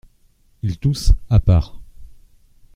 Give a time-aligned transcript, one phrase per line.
[0.63, 1.77] Il tousse, à part.